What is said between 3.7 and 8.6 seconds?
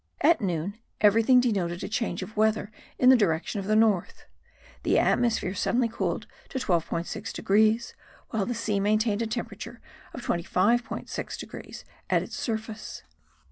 north: the atmosphere suddenly cooled to 12.6 degrees, while the